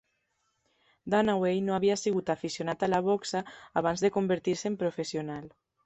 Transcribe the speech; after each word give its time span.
Dunaway 1.13 1.61
no 1.67 1.75
havia 1.77 1.99
sigut 2.05 2.33
aficionat 2.35 2.87
a 2.87 2.91
la 2.95 3.03
boxa 3.11 3.45
abans 3.85 4.07
de 4.07 4.15
convertir-se 4.19 4.71
en 4.73 4.85
professional. 4.87 5.51